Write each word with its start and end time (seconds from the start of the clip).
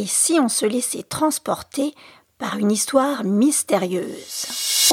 Et 0.00 0.06
si 0.06 0.40
on 0.40 0.48
se 0.48 0.64
laissait 0.64 1.02
transporter 1.02 1.92
par 2.38 2.56
une 2.56 2.70
histoire 2.70 3.22
mystérieuse? 3.22 4.88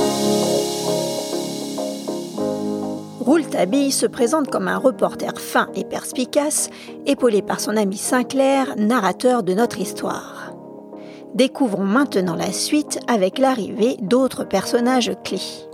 Rouletabille 3.22 3.94
se 3.94 4.06
présente 4.06 4.52
comme 4.52 4.68
un 4.68 4.78
reporter 4.78 5.40
fin 5.40 5.70
et 5.76 5.86
perspicace, 5.86 6.70
épaulé 7.06 7.42
par 7.42 7.62
son 7.62 7.78
ami 7.78 7.96
Sinclair, 7.96 8.76
narrateur 8.76 9.44
de 9.44 9.54
notre 9.54 9.80
histoire. 9.80 10.52
Découvrons 11.36 11.86
maintenant 11.86 12.36
la 12.36 12.52
suite 12.52 13.00
avec 13.08 13.38
l'arrivée 13.38 13.96
d'autres 14.02 14.44
personnages 14.44 15.14
clés. 15.24 15.70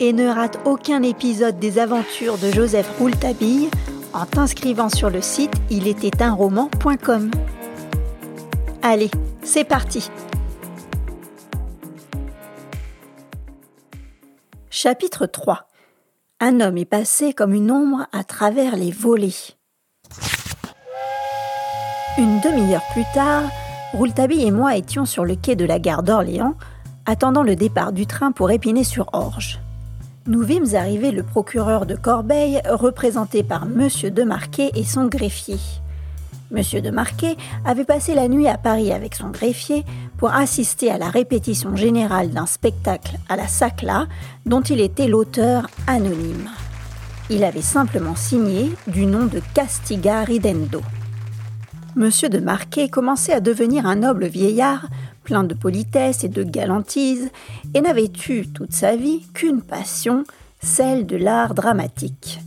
Et 0.00 0.12
ne 0.12 0.26
rate 0.26 0.58
aucun 0.64 1.04
épisode 1.04 1.60
des 1.60 1.78
aventures 1.78 2.38
de 2.38 2.50
Joseph 2.50 2.90
Rouletabille 2.98 3.70
en 4.12 4.26
t'inscrivant 4.26 4.88
sur 4.88 5.10
le 5.10 5.20
site 5.20 5.54
roman.com. 6.36 7.30
Allez, 8.84 9.12
c'est 9.44 9.62
parti 9.62 10.10
Chapitre 14.70 15.26
3 15.26 15.68
Un 16.40 16.60
homme 16.60 16.76
est 16.76 16.84
passé 16.84 17.32
comme 17.32 17.54
une 17.54 17.70
ombre 17.70 18.08
à 18.10 18.24
travers 18.24 18.74
les 18.74 18.90
volets. 18.90 19.54
Une 22.18 22.40
demi-heure 22.40 22.82
plus 22.92 23.04
tard, 23.14 23.44
Rouletabille 23.92 24.46
et 24.48 24.50
moi 24.50 24.76
étions 24.76 25.06
sur 25.06 25.24
le 25.24 25.36
quai 25.36 25.54
de 25.54 25.64
la 25.64 25.78
gare 25.78 26.02
d'Orléans, 26.02 26.56
attendant 27.06 27.44
le 27.44 27.54
départ 27.54 27.92
du 27.92 28.08
train 28.08 28.32
pour 28.32 28.50
Épinay-sur-Orge. 28.50 29.60
Nous 30.26 30.42
vîmes 30.42 30.74
arriver 30.74 31.12
le 31.12 31.22
procureur 31.22 31.86
de 31.86 31.94
Corbeil, 31.94 32.60
représenté 32.68 33.44
par 33.44 33.62
M. 33.62 33.88
de 34.10 34.22
Marquet 34.24 34.72
et 34.74 34.84
son 34.84 35.06
greffier. 35.06 35.58
M. 36.54 36.80
de 36.82 36.90
Marquet 36.90 37.36
avait 37.64 37.84
passé 37.84 38.14
la 38.14 38.28
nuit 38.28 38.46
à 38.46 38.58
Paris 38.58 38.92
avec 38.92 39.14
son 39.14 39.30
greffier 39.30 39.84
pour 40.18 40.34
assister 40.34 40.90
à 40.90 40.98
la 40.98 41.08
répétition 41.08 41.74
générale 41.76 42.30
d'un 42.30 42.46
spectacle 42.46 43.16
à 43.28 43.36
la 43.36 43.48
Sacla 43.48 44.06
dont 44.44 44.60
il 44.60 44.80
était 44.80 45.08
l'auteur 45.08 45.66
anonyme. 45.86 46.50
Il 47.30 47.44
avait 47.44 47.62
simplement 47.62 48.16
signé 48.16 48.70
du 48.86 49.06
nom 49.06 49.26
de 49.26 49.40
Castiga 49.54 50.24
Ridendo. 50.24 50.82
Monsieur 51.96 52.28
de 52.28 52.38
Marquet 52.38 52.88
commençait 52.88 53.32
à 53.32 53.40
devenir 53.40 53.86
un 53.86 53.96
noble 53.96 54.26
vieillard, 54.26 54.86
plein 55.24 55.44
de 55.44 55.54
politesse 55.54 56.24
et 56.24 56.28
de 56.28 56.42
galantise, 56.42 57.30
et 57.74 57.80
n'avait 57.80 58.12
eu 58.28 58.46
toute 58.48 58.72
sa 58.72 58.96
vie 58.96 59.26
qu'une 59.32 59.62
passion, 59.62 60.24
celle 60.60 61.06
de 61.06 61.16
l'art 61.16 61.54
dramatique. 61.54 62.40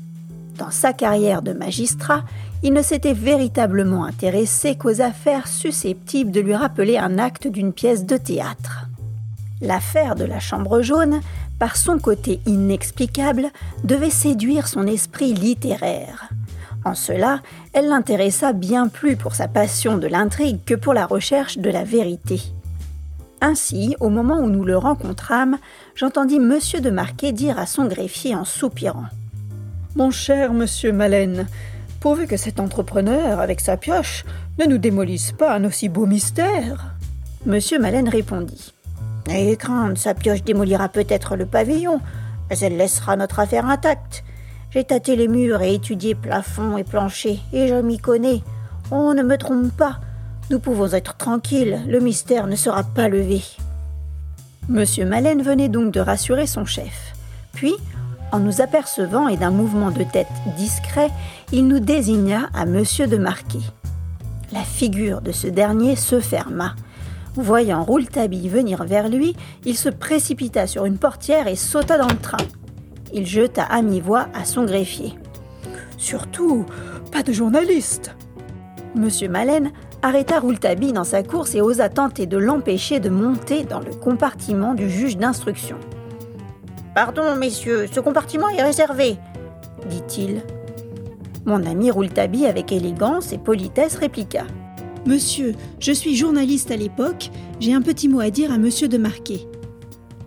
Dans 0.58 0.72
sa 0.72 0.94
carrière 0.94 1.42
de 1.42 1.53
magistrat, 1.53 2.23
il 2.64 2.73
ne 2.73 2.81
s'était 2.81 3.14
véritablement 3.14 4.06
intéressé 4.06 4.75
qu'aux 4.75 5.02
affaires 5.02 5.48
susceptibles 5.48 6.31
de 6.31 6.42
lui 6.42 6.56
rappeler 6.56 6.97
un 6.97 7.17
acte 7.17 7.47
d'une 7.47 7.73
pièce 7.73 8.06
de 8.06 8.17
théâtre. 8.17 8.88
L'affaire 9.62 10.16
de 10.16 10.25
la 10.25 10.39
Chambre 10.39 10.81
jaune, 10.81 11.22
par 11.59 11.75
son 11.75 12.00
côté 12.00 12.39
inexplicable, 12.45 13.47
devait 13.84 14.09
séduire 14.09 14.67
son 14.67 14.86
esprit 14.88 15.34
littéraire. 15.34 16.30
En 16.84 16.94
cela, 16.94 17.42
elle 17.73 17.88
l'intéressa 17.88 18.53
bien 18.53 18.88
plus 18.88 19.16
pour 19.16 19.34
sa 19.34 19.47
passion 19.47 19.97
de 19.97 20.08
l'intrigue 20.08 20.59
que 20.66 20.75
pour 20.75 20.94
la 20.94 21.06
recherche 21.06 21.58
de 21.58 21.69
la 21.69 21.84
vérité. 21.84 22.42
Ainsi, 23.42 23.95
au 24.00 24.09
moment 24.09 24.40
où 24.40 24.50
nous 24.50 24.64
le 24.64 24.78
rencontrâmes, 24.78 25.58
j'entendis 25.95 26.40
Monsieur 26.40 26.81
de 26.81 26.90
Marquet 26.90 27.31
dire 27.31 27.59
à 27.59 27.66
son 27.66 27.86
greffier 27.86 28.36
en 28.36 28.45
soupirant 28.45 29.06
Mon 29.95 30.12
cher 30.12 30.53
monsieur 30.53 30.92
Maleine, 30.92 31.47
que 32.14 32.38
cet 32.38 32.59
entrepreneur, 32.59 33.39
avec 33.39 33.59
sa 33.59 33.78
pioche, 33.78 34.25
ne 34.59 34.66
nous 34.66 34.78
démolisse 34.78 35.31
pas 35.31 35.56
un 35.56 35.64
aussi 35.66 35.89
beau 35.89 36.06
mystère. 36.06 36.94
Monsieur 37.47 37.80
Maleine 37.80 38.09
répondit 38.09 38.73
Et 39.28 39.56
crainte, 39.58 39.97
sa 39.97 40.14
pioche 40.14 40.44
démolira 40.44 40.88
peut-être 40.88 41.36
le 41.36 41.47
pavillon, 41.47 42.00
mais 42.50 42.59
elle 42.59 42.78
laissera 42.78 43.16
notre 43.16 43.39
affaire 43.39 43.66
intacte. 43.66 44.24
J'ai 44.69 44.84
tâté 44.84 45.16
les 45.16 45.28
murs 45.28 45.63
et 45.63 45.74
étudié 45.74 46.13
plafond 46.13 46.78
et 46.78 46.84
plancher, 46.84 47.40
et 47.52 47.68
je 47.68 47.81
m'y 47.81 47.97
connais. 47.97 48.44
On 48.91 49.16
ne 49.16 49.24
me 49.24 49.38
trompe 49.38 49.75
pas. 49.75 50.00
Nous 50.51 50.59
pouvons 50.59 50.94
être 50.94 51.18
tranquilles, 51.18 51.81
le 51.88 52.00
mystère 52.00 52.46
ne 52.46 52.56
sera 52.56 52.84
pas 52.84 53.07
levé. 53.07 53.41
Monsieur 54.69 55.06
Maleine 55.06 55.41
venait 55.41 55.69
donc 55.69 55.91
de 55.91 56.00
rassurer 56.00 56.46
son 56.46 56.66
chef. 56.66 57.13
Puis, 57.53 57.74
en 58.35 58.40
nous 58.40 58.62
apercevant 58.62 59.28
et 59.28 59.38
d'un 59.38 59.51
mouvement 59.51 59.91
de 59.91 60.03
tête 60.03 60.28
discret, 60.57 61.09
il 61.51 61.68
nous 61.68 61.79
désigna 61.79 62.50
à 62.53 62.66
Monsieur 62.66 63.07
de 63.07 63.18
Marquet. 63.18 63.63
La 64.51 64.62
figure 64.62 65.22
de 65.22 65.31
ce 65.31 65.47
dernier 65.47 65.96
se 65.96 66.19
ferma. 66.19 66.75
Voyant 67.35 67.84
Rouletabille 67.84 68.47
venir 68.47 68.84
vers 68.84 69.09
lui, 69.09 69.35
il 69.66 69.75
se 69.75 69.90
précipita 69.90 70.68
sur 70.68 70.85
une 70.85 70.97
portière 70.97 71.47
et 71.47 71.56
sauta 71.56 71.97
dans 71.97 72.07
le 72.07 72.18
train 72.18 72.38
il 73.16 73.25
jeta 73.25 73.63
à 73.63 73.81
mi-voix 73.81 74.28
à 74.34 74.44
son 74.44 74.66
greffier. 74.66 75.13
Surtout, 75.97 76.66
pas 77.12 77.24
de 77.24 77.31
journaliste. 77.31 78.13
Monsieur 78.94 79.29
Maleine 79.29 79.72
arrêta 80.01 80.40
Rouletabille 80.40 80.94
dans 80.94 81.06
sa 81.06 81.24
course 81.24 81.56
et 81.56 81.62
osa 81.62 81.90
tenter 81.90 82.28
de 82.28 82.38
l'empêcher 82.38 83.00
de 83.00 83.09
monter 83.09 83.63
dans 83.63 83.79
le 83.79 83.91
compartiment 83.91 84.74
du 84.74 84.90
juge 84.90 85.18
d'instruction. 85.18 85.78
Pardon, 86.95 87.35
messieurs, 87.35 87.88
ce 87.91 88.00
compartiment 88.00 88.47
est 88.47 88.63
réservé, 88.63 89.17
dit-il. 89.89 90.41
Mon 91.45 91.66
ami 91.66 91.91
Rouletabille, 91.91 92.45
avec 92.45 92.72
élégance 92.72 93.33
et 93.33 93.38
politesse, 93.38 93.97
répliqua. 93.97 94.45
Monsieur, 95.06 95.56
je 95.81 95.91
suis 95.91 96.16
journaliste 96.16 96.72
à 96.72 96.78
l'époque, 96.78 97.31
j'ai 97.59 97.73
un 97.73 97.81
petit 97.81 98.07
mot 98.07 98.22
à 98.22 98.29
dire 98.29 98.50
à 98.50 98.57
monsieur 98.57 98.88
de 98.88 98.97
Marquet. 98.97 99.41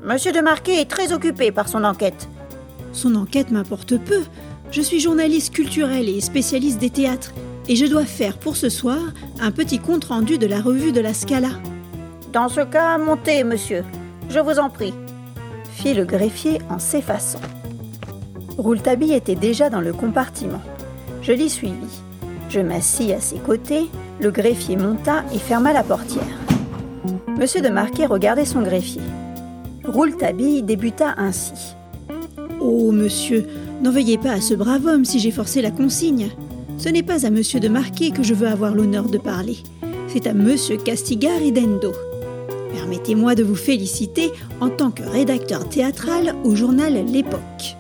Monsieur 0.04 0.30
de 0.30 0.40
Marquet 0.40 0.82
est 0.82 0.90
très 0.90 1.14
occupé 1.14 1.52
par 1.52 1.70
son 1.70 1.84
enquête. 1.84 2.28
Son 2.92 3.14
enquête 3.14 3.50
m'importe 3.50 3.96
peu. 3.96 4.20
Je 4.70 4.82
suis 4.82 5.00
journaliste 5.00 5.54
culturel 5.54 6.06
et 6.06 6.20
spécialiste 6.20 6.78
des 6.78 6.90
théâtres, 6.90 7.32
et 7.66 7.76
je 7.76 7.86
dois 7.86 8.04
faire 8.04 8.36
pour 8.36 8.58
ce 8.58 8.68
soir 8.68 9.00
un 9.40 9.52
petit 9.52 9.78
compte-rendu 9.78 10.36
de 10.36 10.46
la 10.46 10.60
revue 10.60 10.92
de 10.92 11.00
la 11.00 11.14
Scala. 11.14 11.48
Dans 12.34 12.50
ce 12.50 12.60
cas, 12.60 12.98
montez, 12.98 13.42
monsieur. 13.42 13.84
Je 14.28 14.38
vous 14.38 14.58
en 14.58 14.68
prie, 14.68 14.92
le 15.84 16.04
greffier 16.04 16.58
en 16.68 16.78
s'effaçant. 16.78 17.40
Rouletabille 18.56 19.14
était 19.14 19.36
déjà 19.36 19.70
dans 19.70 19.80
le 19.80 19.92
compartiment. 19.92 20.60
Je 21.22 21.32
l'y 21.32 21.48
suivis. 21.48 22.02
Je 22.50 22.60
m'assis 22.60 23.12
à 23.12 23.20
ses 23.20 23.36
côtés, 23.36 23.86
le 24.20 24.30
greffier 24.30 24.76
monta 24.76 25.24
et 25.32 25.38
ferma 25.38 25.72
la 25.72 25.82
portière. 25.82 26.22
Monsieur 27.38 27.60
de 27.60 27.68
Marquet 27.68 28.06
regardait 28.06 28.44
son 28.44 28.62
greffier. 28.62 29.02
Rouletabille 29.84 30.62
débuta 30.62 31.14
ainsi. 31.16 31.76
Oh, 32.60 32.90
monsieur, 32.90 33.46
n'en 33.82 33.92
veuillez 33.92 34.18
pas 34.18 34.32
à 34.32 34.40
ce 34.40 34.54
brave 34.54 34.86
homme 34.86 35.04
si 35.04 35.20
j'ai 35.20 35.30
forcé 35.30 35.62
la 35.62 35.70
consigne. 35.70 36.30
Ce 36.78 36.88
n'est 36.88 37.02
pas 37.02 37.24
à 37.24 37.30
monsieur 37.30 37.60
de 37.60 37.68
Marquet 37.68 38.10
que 38.10 38.22
je 38.22 38.34
veux 38.34 38.48
avoir 38.48 38.74
l'honneur 38.74 39.08
de 39.08 39.18
parler. 39.18 39.58
C'est 40.08 40.26
à 40.26 40.34
monsieur 40.34 40.76
Castigaridendo. 40.76 41.92
Permettez-moi 42.70 43.34
de 43.34 43.42
vous 43.42 43.54
féliciter 43.54 44.30
en 44.60 44.68
tant 44.68 44.90
que 44.90 45.02
rédacteur 45.02 45.68
théâtral 45.68 46.34
au 46.44 46.54
journal 46.54 46.94
L'Époque. 47.06 47.76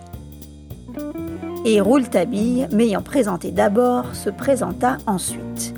Et 1.64 1.80
Rouletabille, 1.80 2.68
m'ayant 2.72 3.02
présenté 3.02 3.50
d'abord, 3.50 4.14
se 4.14 4.30
présenta 4.30 4.98
ensuite. 5.06 5.74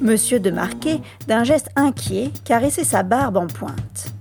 Monsieur 0.00 0.40
de 0.40 0.50
Marquet, 0.50 1.00
d'un 1.28 1.44
geste 1.44 1.68
inquiet, 1.76 2.30
caressait 2.44 2.84
sa 2.84 3.02
barbe 3.02 3.36
en 3.36 3.46
pointe. 3.46 4.12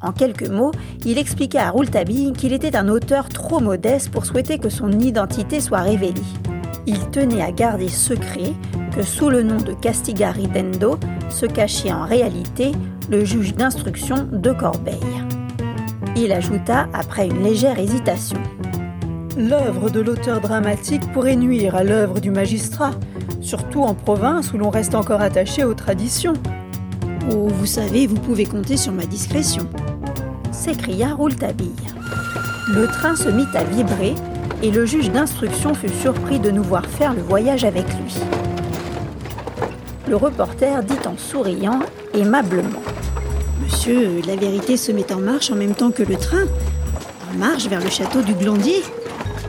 En 0.00 0.12
quelques 0.12 0.48
mots, 0.48 0.72
il 1.04 1.18
expliqua 1.18 1.66
à 1.66 1.70
Rouletabille 1.70 2.32
qu'il 2.32 2.52
était 2.52 2.76
un 2.76 2.88
auteur 2.88 3.28
trop 3.28 3.60
modeste 3.60 4.10
pour 4.10 4.26
souhaiter 4.26 4.58
que 4.58 4.68
son 4.68 4.92
identité 4.92 5.60
soit 5.60 5.80
révélée. 5.80 6.20
Il 6.86 7.10
tenait 7.10 7.42
à 7.42 7.50
garder 7.50 7.88
secret 7.88 8.52
que 8.88 9.02
sous 9.02 9.30
le 9.30 9.42
nom 9.42 9.56
de 9.56 9.72
Castigari 9.72 10.46
Dendo 10.46 10.98
se 11.28 11.46
cachait 11.46 11.92
en 11.92 12.04
réalité 12.04 12.72
le 13.10 13.24
juge 13.24 13.54
d'instruction 13.54 14.28
de 14.30 14.52
Corbeil. 14.52 14.98
Il 16.16 16.32
ajouta 16.32 16.88
après 16.92 17.26
une 17.26 17.42
légère 17.42 17.78
hésitation. 17.78 18.38
L'œuvre 19.36 19.90
de 19.90 20.00
l'auteur 20.00 20.40
dramatique 20.40 21.12
pourrait 21.12 21.36
nuire 21.36 21.76
à 21.76 21.84
l'œuvre 21.84 22.20
du 22.20 22.30
magistrat, 22.30 22.90
surtout 23.40 23.82
en 23.82 23.94
province 23.94 24.52
où 24.52 24.58
l'on 24.58 24.70
reste 24.70 24.94
encore 24.94 25.20
attaché 25.20 25.64
aux 25.64 25.74
traditions. 25.74 26.34
Oh, 27.30 27.48
vous 27.48 27.66
savez, 27.66 28.06
vous 28.06 28.18
pouvez 28.18 28.46
compter 28.46 28.76
sur 28.76 28.92
ma 28.92 29.04
discrétion 29.04 29.68
s'écria 30.58 31.14
Rouletabille. 31.14 31.70
Le 32.68 32.86
train 32.86 33.14
se 33.14 33.28
mit 33.28 33.46
à 33.54 33.62
vibrer 33.62 34.14
et 34.62 34.70
le 34.70 34.84
juge 34.84 35.10
d'instruction 35.10 35.72
fut 35.72 35.88
surpris 35.88 36.40
de 36.40 36.50
nous 36.50 36.64
voir 36.64 36.84
faire 36.84 37.14
le 37.14 37.22
voyage 37.22 37.64
avec 37.64 37.86
lui. 37.94 38.16
Le 40.08 40.16
reporter 40.16 40.82
dit 40.84 41.06
en 41.06 41.18
souriant 41.18 41.80
aimablement 42.14 42.82
Monsieur, 43.62 44.22
la 44.26 44.36
vérité 44.36 44.78
se 44.78 44.90
met 44.90 45.12
en 45.12 45.20
marche 45.20 45.50
en 45.50 45.54
même 45.54 45.74
temps 45.74 45.90
que 45.90 46.02
le 46.02 46.16
train. 46.16 46.44
En 47.30 47.38
marche 47.38 47.66
vers 47.66 47.80
le 47.82 47.90
château 47.90 48.22
du 48.22 48.32
Glandier. 48.32 48.82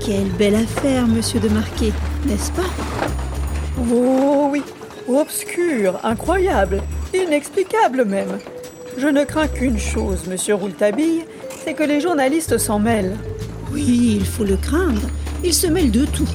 Quelle 0.06 0.30
belle 0.38 0.56
affaire, 0.56 1.08
monsieur 1.08 1.40
de 1.40 1.48
Marquet, 1.48 1.94
n'est-ce 2.26 2.52
pas? 2.52 2.70
Oh 3.80 4.50
oui, 4.52 4.62
Obscur, 5.08 5.98
incroyable, 6.04 6.84
inexplicable 7.14 8.04
même. 8.04 8.38
Je 8.98 9.08
ne 9.08 9.24
crains 9.24 9.48
qu'une 9.48 9.80
chose, 9.80 10.28
monsieur 10.28 10.56
Rouletabille, 10.56 11.24
c'est 11.64 11.74
que 11.74 11.84
les 11.84 12.02
journalistes 12.02 12.58
s'en 12.58 12.80
mêlent. 12.80 13.16
Oui, 13.72 14.18
il 14.20 14.26
faut 14.26 14.44
le 14.44 14.58
craindre. 14.58 15.02
Ils 15.44 15.54
se 15.54 15.68
mêlent 15.68 15.92
de 15.92 16.06
tout. 16.06 16.28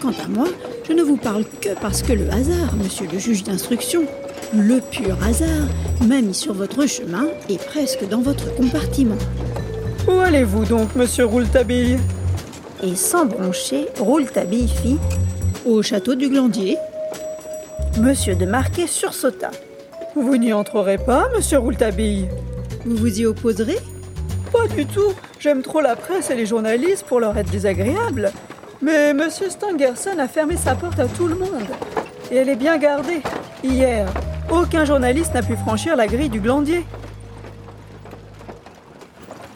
Quant 0.00 0.14
à 0.24 0.28
moi, 0.28 0.46
je 0.88 0.92
ne 0.92 1.02
vous 1.02 1.16
parle 1.16 1.44
que 1.60 1.70
parce 1.80 2.02
que 2.02 2.12
le 2.12 2.30
hasard, 2.30 2.74
monsieur 2.76 3.06
le 3.12 3.18
juge 3.18 3.42
d'instruction, 3.42 4.04
le 4.54 4.80
pur 4.80 5.16
hasard, 5.22 5.66
m'a 6.06 6.20
mis 6.20 6.34
sur 6.34 6.54
votre 6.54 6.86
chemin 6.86 7.26
et 7.48 7.56
presque 7.56 8.08
dans 8.08 8.20
votre 8.20 8.54
compartiment. 8.54 9.18
Où 10.06 10.12
allez-vous 10.12 10.64
donc, 10.64 10.94
monsieur 10.94 11.24
Rouletabille? 11.24 11.98
Et 12.82 12.94
sans 12.94 13.26
broncher, 13.26 13.88
Rouletabille 13.98 14.68
fit 14.68 14.98
Au 15.64 15.82
château 15.82 16.14
du 16.14 16.28
Glandier. 16.28 16.76
Monsieur 18.00 18.36
de 18.36 18.46
Marquet 18.46 18.86
sursauta. 18.86 19.50
Vous 20.14 20.36
n'y 20.36 20.52
entrerez 20.52 20.98
pas, 20.98 21.28
monsieur 21.34 21.58
Rouletabille? 21.58 22.28
Vous 22.84 22.96
vous 22.96 23.20
y 23.20 23.26
opposerez? 23.26 23.78
Pas 24.52 24.68
du 24.68 24.86
tout. 24.86 25.12
J'aime 25.40 25.62
trop 25.62 25.80
la 25.80 25.96
presse 25.96 26.30
et 26.30 26.36
les 26.36 26.46
journalistes 26.46 27.04
pour 27.06 27.18
leur 27.18 27.36
être 27.36 27.50
désagréable. 27.50 28.30
Mais 28.82 29.14
monsieur 29.14 29.48
Stangerson 29.48 30.18
a 30.18 30.28
fermé 30.28 30.56
sa 30.56 30.74
porte 30.74 30.98
à 30.98 31.06
tout 31.06 31.26
le 31.26 31.34
monde. 31.34 31.66
Et 32.30 32.36
elle 32.36 32.48
est 32.48 32.56
bien 32.56 32.76
gardée. 32.76 33.22
Hier, 33.64 34.06
aucun 34.50 34.84
journaliste 34.84 35.32
n'a 35.34 35.42
pu 35.42 35.56
franchir 35.56 35.96
la 35.96 36.06
grille 36.06 36.28
du 36.28 36.40
glandier. 36.40 36.84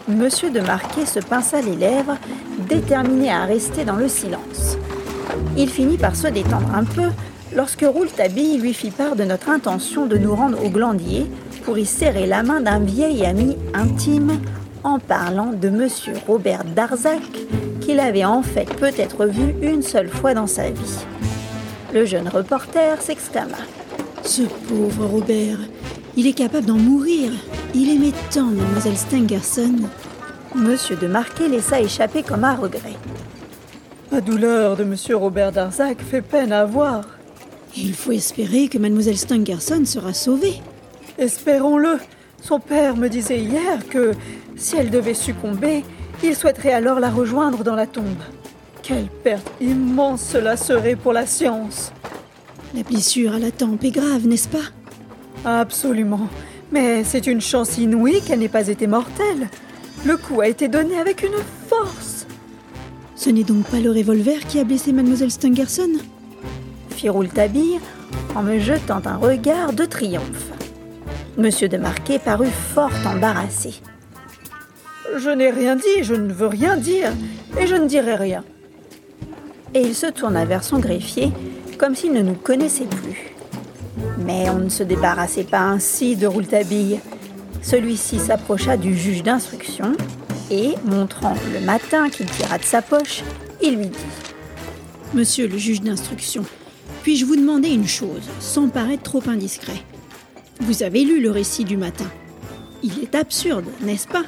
Monsieur 0.08 0.50
de 0.50 0.60
Marquet 0.60 1.06
se 1.06 1.20
pinça 1.20 1.60
les 1.60 1.76
lèvres, 1.76 2.16
déterminé 2.68 3.30
à 3.30 3.44
rester 3.44 3.84
dans 3.84 3.96
le 3.96 4.08
silence. 4.08 4.78
Il 5.56 5.68
finit 5.68 5.98
par 5.98 6.16
se 6.16 6.26
détendre 6.26 6.74
un 6.74 6.84
peu 6.84 7.10
lorsque 7.54 7.84
Rouletabille 7.84 8.58
lui 8.58 8.72
fit 8.72 8.90
part 8.90 9.16
de 9.16 9.24
notre 9.24 9.50
intention 9.50 10.06
de 10.06 10.16
nous 10.16 10.34
rendre 10.34 10.64
au 10.64 10.70
glandier 10.70 11.30
pour 11.64 11.78
y 11.78 11.84
serrer 11.84 12.26
la 12.26 12.42
main 12.42 12.60
d'un 12.60 12.80
vieil 12.80 13.24
ami 13.26 13.56
intime 13.74 14.40
en 14.82 14.98
parlant 14.98 15.52
de 15.52 15.68
monsieur 15.68 16.14
Robert 16.26 16.64
Darzac 16.64 17.20
qu'il 17.90 17.98
avait 17.98 18.24
en 18.24 18.42
fait 18.42 18.72
peut-être 18.76 19.26
vu 19.26 19.52
une 19.62 19.82
seule 19.82 20.08
fois 20.08 20.32
dans 20.32 20.46
sa 20.46 20.70
vie. 20.70 20.98
Le 21.92 22.04
jeune 22.04 22.28
reporter 22.28 23.02
s'exclama. 23.02 23.56
Ce 24.22 24.42
pauvre 24.42 25.06
Robert, 25.06 25.58
il 26.16 26.28
est 26.28 26.34
capable 26.34 26.66
d'en 26.66 26.76
mourir. 26.76 27.32
Il 27.74 27.90
aimait 27.90 28.12
tant 28.32 28.44
mademoiselle 28.44 28.96
Stangerson. 28.96 29.74
Monsieur 30.54 30.94
de 30.94 31.08
Marquet 31.08 31.48
laissa 31.48 31.80
échapper 31.80 32.22
comme 32.22 32.44
un 32.44 32.54
regret. 32.54 32.94
La 34.12 34.20
douleur 34.20 34.76
de 34.76 34.84
monsieur 34.84 35.16
Robert 35.16 35.50
Darzac 35.50 36.00
fait 36.00 36.22
peine 36.22 36.52
à 36.52 36.66
voir. 36.66 37.02
Il 37.76 37.94
faut 37.94 38.12
espérer 38.12 38.68
que 38.68 38.78
mademoiselle 38.78 39.18
Stangerson 39.18 39.84
sera 39.84 40.14
sauvée. 40.14 40.60
Espérons-le. 41.18 41.98
Son 42.40 42.60
père 42.60 42.96
me 42.96 43.08
disait 43.08 43.40
hier 43.40 43.88
que, 43.88 44.12
si 44.54 44.76
elle 44.76 44.90
devait 44.90 45.14
succomber, 45.14 45.82
il 46.22 46.34
souhaiterait 46.36 46.72
alors 46.72 47.00
la 47.00 47.10
rejoindre 47.10 47.64
dans 47.64 47.74
la 47.74 47.86
tombe. 47.86 48.22
Quelle 48.82 49.06
perte 49.06 49.50
immense 49.60 50.22
cela 50.22 50.56
serait 50.56 50.96
pour 50.96 51.12
la 51.12 51.26
science. 51.26 51.92
La 52.74 52.82
blessure 52.82 53.34
à 53.34 53.38
la 53.38 53.50
tempe 53.50 53.84
est 53.84 53.90
grave, 53.90 54.26
n'est-ce 54.26 54.48
pas? 54.48 54.58
Absolument. 55.44 56.28
Mais 56.72 57.04
c'est 57.04 57.26
une 57.26 57.40
chance 57.40 57.78
inouïe 57.78 58.20
qu'elle 58.20 58.38
n'ait 58.38 58.48
pas 58.48 58.68
été 58.68 58.86
mortelle. 58.86 59.48
Le 60.04 60.16
coup 60.16 60.40
a 60.40 60.48
été 60.48 60.68
donné 60.68 60.98
avec 60.98 61.22
une 61.22 61.42
force. 61.68 62.26
Ce 63.16 63.28
n'est 63.28 63.44
donc 63.44 63.64
pas 63.66 63.80
le 63.80 63.90
revolver 63.90 64.46
qui 64.46 64.58
a 64.58 64.64
blessé 64.64 64.92
mademoiselle 64.92 65.30
Stangerson? 65.30 65.90
Fit 66.90 67.08
Rouletabille 67.08 67.80
en 68.34 68.42
me 68.42 68.58
jetant 68.58 69.02
un 69.04 69.16
regard 69.16 69.72
de 69.72 69.84
triomphe. 69.84 70.52
Monsieur 71.36 71.68
de 71.68 71.76
Marquet 71.76 72.18
parut 72.18 72.50
fort 72.74 72.90
embarrassé. 73.06 73.74
Je 75.16 75.30
n'ai 75.30 75.50
rien 75.50 75.76
dit, 75.76 76.02
je 76.02 76.14
ne 76.14 76.32
veux 76.32 76.46
rien 76.46 76.76
dire, 76.76 77.12
et 77.58 77.66
je 77.66 77.74
ne 77.74 77.86
dirai 77.86 78.14
rien. 78.14 78.44
Et 79.74 79.80
il 79.80 79.94
se 79.94 80.06
tourna 80.06 80.44
vers 80.44 80.64
son 80.64 80.78
greffier 80.78 81.32
comme 81.78 81.94
s'il 81.94 82.12
ne 82.12 82.20
nous 82.20 82.34
connaissait 82.34 82.84
plus. 82.84 83.32
Mais 84.18 84.50
on 84.50 84.58
ne 84.58 84.68
se 84.68 84.82
débarrassait 84.82 85.44
pas 85.44 85.60
ainsi 85.60 86.14
de 86.14 86.26
Rouletabille. 86.26 87.00
Celui-ci 87.62 88.18
s'approcha 88.18 88.76
du 88.76 88.96
juge 88.96 89.22
d'instruction 89.22 89.92
et, 90.50 90.74
montrant 90.84 91.34
le 91.54 91.60
matin 91.60 92.10
qu'il 92.10 92.26
tira 92.26 92.58
de 92.58 92.64
sa 92.64 92.82
poche, 92.82 93.22
il 93.62 93.76
lui 93.76 93.86
dit 93.86 93.98
Monsieur 95.14 95.48
le 95.48 95.56
juge 95.56 95.80
d'instruction, 95.80 96.44
puis-je 97.02 97.24
vous 97.24 97.36
demander 97.36 97.70
une 97.70 97.88
chose, 97.88 98.28
sans 98.40 98.68
paraître 98.68 99.02
trop 99.02 99.22
indiscret? 99.26 99.82
Vous 100.60 100.82
avez 100.82 101.02
lu 101.04 101.22
le 101.22 101.30
récit 101.30 101.64
du 101.64 101.78
matin. 101.78 102.10
Il 102.82 102.98
est 103.02 103.14
absurde, 103.14 103.64
n'est-ce 103.80 104.06
pas? 104.06 104.24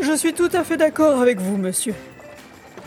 Je 0.00 0.12
suis 0.14 0.34
tout 0.34 0.50
à 0.52 0.62
fait 0.62 0.76
d'accord 0.76 1.20
avec 1.20 1.40
vous, 1.40 1.56
monsieur. 1.56 1.94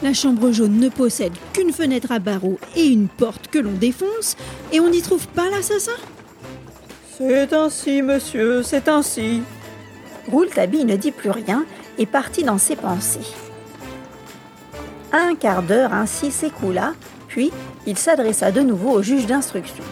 La 0.01 0.13
chambre 0.13 0.51
jaune 0.51 0.79
ne 0.79 0.89
possède 0.89 1.33
qu'une 1.53 1.73
fenêtre 1.73 2.11
à 2.11 2.19
barreaux 2.19 2.59
et 2.75 2.85
une 2.85 3.07
porte 3.07 3.47
que 3.47 3.59
l'on 3.59 3.73
défonce, 3.73 4.37
et 4.71 4.79
on 4.79 4.89
n'y 4.89 5.01
trouve 5.01 5.27
pas 5.27 5.49
l'assassin? 5.49 5.97
C'est 7.17 7.51
ainsi, 7.51 8.01
monsieur, 8.01 8.63
c'est 8.63 8.87
ainsi. 8.87 9.41
Rouletabille 10.31 10.85
ne 10.85 10.95
dit 10.95 11.11
plus 11.11 11.31
rien 11.31 11.65
et 11.97 12.05
partit 12.05 12.43
dans 12.43 12.57
ses 12.57 12.77
pensées. 12.77 13.19
Un 15.11 15.35
quart 15.35 15.63
d'heure 15.63 15.93
ainsi 15.93 16.31
s'écoula, 16.31 16.93
puis 17.27 17.51
il 17.85 17.97
s'adressa 17.97 18.51
de 18.51 18.61
nouveau 18.61 18.91
au 18.91 19.01
juge 19.01 19.25
d'instruction. 19.25 19.83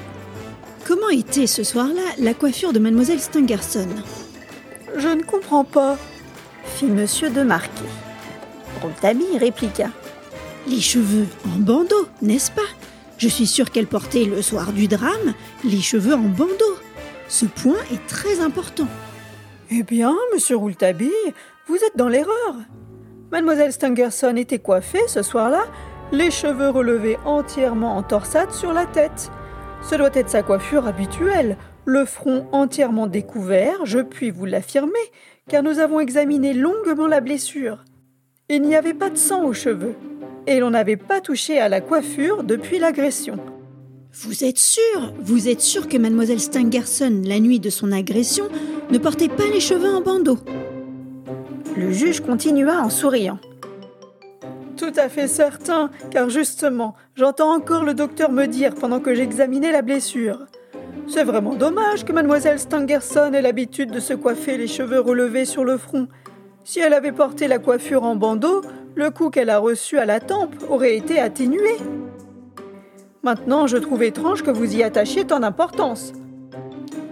Comment 0.86 1.10
était 1.10 1.48
ce 1.48 1.64
soir-là 1.64 2.02
la 2.20 2.34
coiffure 2.34 2.72
de 2.72 2.80
mademoiselle 2.80 3.20
Stangerson? 3.20 3.90
Je 4.96 5.10
ne 5.10 5.24
comprends 5.24 5.66
pas, 5.66 5.98
monsieur 6.86 7.30
de 7.30 7.42
Marquet. 7.42 7.90
Rouletabille 8.82 9.38
répliqua. 9.40 9.88
Les 10.68 10.80
cheveux 10.80 11.26
en 11.46 11.60
bandeau, 11.60 12.08
n'est-ce 12.22 12.52
pas? 12.52 12.62
Je 13.18 13.28
suis 13.28 13.48
sûre 13.48 13.72
qu'elle 13.72 13.88
portait 13.88 14.26
le 14.26 14.42
soir 14.42 14.72
du 14.74 14.88
drame 14.88 15.34
les 15.64 15.82
cheveux 15.82 16.14
en 16.14 16.20
bandeau. 16.20 16.78
Ce 17.28 17.46
point 17.46 17.80
est 17.92 18.06
très 18.08 18.40
important. 18.42 18.88
Eh 19.72 19.84
bien, 19.84 20.16
monsieur 20.34 20.56
Rouletabille, 20.56 21.34
vous 21.68 21.78
êtes 21.78 21.98
dans 21.98 22.10
l'erreur. 22.10 22.56
Mademoiselle 23.32 23.74
Stangerson 23.74 24.36
était 24.36 24.60
coiffée 24.60 25.02
ce 25.08 25.24
soir-là, 25.24 25.66
les 26.12 26.32
cheveux 26.32 26.70
relevés 26.70 27.18
entièrement 27.26 27.98
en 27.98 28.04
torsade 28.04 28.52
sur 28.52 28.72
la 28.72 28.86
tête. 28.86 29.32
Ce 29.82 29.96
doit 29.96 30.12
être 30.14 30.30
sa 30.30 30.44
coiffure 30.44 30.88
habituelle, 30.88 31.58
le 31.86 32.06
front 32.06 32.48
entièrement 32.52 33.08
découvert, 33.08 33.86
je 33.86 34.00
puis 34.00 34.32
vous 34.32 34.46
l'affirmer, 34.46 34.94
car 35.50 35.64
nous 35.64 35.80
avons 35.80 36.00
examiné 36.00 36.54
longuement 36.54 37.08
la 37.08 37.22
blessure. 37.22 37.86
Il 38.50 38.62
n'y 38.62 38.76
avait 38.76 38.94
pas 38.94 39.10
de 39.10 39.18
sang 39.18 39.44
aux 39.44 39.54
cheveux, 39.54 39.96
et 40.46 40.60
l'on 40.60 40.70
n'avait 40.70 40.98
pas 40.98 41.22
touché 41.22 41.60
à 41.60 41.70
la 41.70 41.82
coiffure 41.82 42.44
depuis 42.44 42.80
l'agression. 42.80 43.38
Vous 44.14 44.44
êtes 44.44 44.58
sûr 44.58 45.14
Vous 45.20 45.48
êtes 45.48 45.62
sûr 45.62 45.88
que 45.88 45.98
mademoiselle 45.98 46.40
Stangerson, 46.40 47.22
la 47.26 47.40
nuit 47.40 47.60
de 47.60 47.70
son 47.70 47.92
agression, 47.92 48.48
ne 48.90 48.98
portait 48.98 49.28
pas 49.28 49.48
les 49.54 49.60
cheveux 49.60 49.94
en 49.94 50.02
bandeau? 50.02 50.38
Le 51.76 51.92
juge 51.92 52.22
continua 52.22 52.82
en 52.82 52.90
souriant. 52.90 53.40
Tout 54.78 54.94
à 54.96 55.10
fait 55.10 55.28
certain, 55.28 55.92
car 56.12 56.30
justement, 56.30 56.96
j'entends 57.16 57.54
encore 57.54 57.84
le 57.84 57.94
docteur 57.94 58.32
me 58.32 58.46
dire 58.46 58.76
pendant 58.76 59.00
que 59.00 59.14
j'examinais 59.14 59.72
la 59.72 59.82
blessure. 59.82 60.46
C'est 61.06 61.24
vraiment 61.24 61.56
dommage 61.56 62.06
que 62.06 62.14
mademoiselle 62.14 62.60
Stangerson 62.60 63.34
ait 63.34 63.42
l'habitude 63.42 63.92
de 63.92 64.00
se 64.00 64.14
coiffer 64.14 64.58
les 64.58 64.68
cheveux 64.68 65.00
relevés 65.00 65.46
sur 65.46 65.64
le 65.64 65.78
front. 65.78 66.08
Si 66.64 66.80
elle 66.80 66.94
avait 66.94 67.12
porté 67.12 67.48
la 67.48 67.60
coiffure 67.60 68.04
en 68.04 68.16
bandeau, 68.16 68.62
le 68.96 69.10
coup 69.10 69.30
qu'elle 69.30 69.50
a 69.50 69.60
reçu 69.60 69.98
à 69.98 70.06
la 70.06 70.20
tempe 70.20 70.56
aurait 70.70 70.98
été 70.98 71.20
atténué. 71.20 71.78
Maintenant, 73.24 73.68
je 73.68 73.78
trouve 73.78 74.04
étrange 74.04 74.44
que 74.44 74.52
vous 74.52 74.76
y 74.76 74.84
attachiez 74.84 75.26
tant 75.26 75.40
d'importance. 75.40 76.14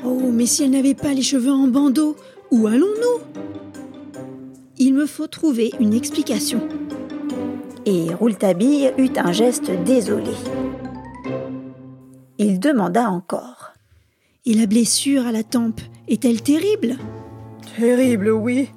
Oh, 0.03 0.29
mais 0.31 0.45
si 0.45 0.63
elle 0.63 0.71
n'avait 0.71 0.93
pas 0.93 1.13
les 1.13 1.21
cheveux 1.21 1.51
en 1.51 1.67
bandeau, 1.67 2.15
où 2.51 2.67
allons-nous? 2.67 3.41
Il 4.77 4.93
me 4.93 5.05
faut 5.05 5.27
trouver 5.27 5.71
une 5.79 5.93
explication. 5.93 6.61
Et 7.85 8.13
Rouletabille 8.13 8.93
eut 8.97 9.11
un 9.17 9.31
geste 9.31 9.71
désolé. 9.83 10.33
Il 12.37 12.59
demanda 12.59 13.09
encore. 13.09 13.64
Et 14.47 14.53
la 14.53 14.67
blessure 14.67 15.25
à 15.25 15.31
la 15.31 15.41
tempe 15.41 15.81
est-elle 16.07 16.39
terrible? 16.39 16.97
Terrible, 17.79 18.29
oui. 18.29 18.69